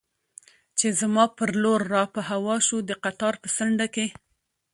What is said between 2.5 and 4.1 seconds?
شو، د قطار په څنډه کې.